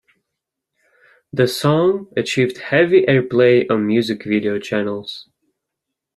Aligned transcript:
The 1.31 1.47
song 1.47 2.07
achieved 2.17 2.57
heavy 2.57 3.03
airplay 3.05 3.69
on 3.69 3.85
music 3.85 4.23
video 4.23 4.57
channels. 4.57 5.29